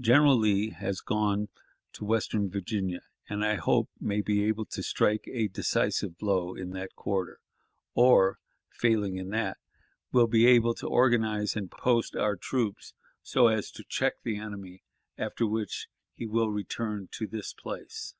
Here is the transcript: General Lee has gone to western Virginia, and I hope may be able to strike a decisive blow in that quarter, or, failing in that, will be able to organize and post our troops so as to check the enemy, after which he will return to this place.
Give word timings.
General 0.00 0.36
Lee 0.36 0.70
has 0.70 1.00
gone 1.00 1.48
to 1.92 2.04
western 2.04 2.50
Virginia, 2.50 3.02
and 3.28 3.44
I 3.44 3.54
hope 3.54 3.88
may 4.00 4.20
be 4.20 4.42
able 4.46 4.64
to 4.64 4.82
strike 4.82 5.28
a 5.28 5.46
decisive 5.46 6.18
blow 6.18 6.56
in 6.56 6.70
that 6.70 6.96
quarter, 6.96 7.38
or, 7.94 8.40
failing 8.68 9.14
in 9.16 9.28
that, 9.28 9.58
will 10.10 10.26
be 10.26 10.44
able 10.48 10.74
to 10.74 10.88
organize 10.88 11.54
and 11.54 11.70
post 11.70 12.16
our 12.16 12.34
troops 12.34 12.94
so 13.22 13.46
as 13.46 13.70
to 13.70 13.84
check 13.88 14.14
the 14.24 14.38
enemy, 14.38 14.82
after 15.16 15.46
which 15.46 15.86
he 16.14 16.26
will 16.26 16.50
return 16.50 17.08
to 17.12 17.28
this 17.28 17.52
place. 17.52 18.14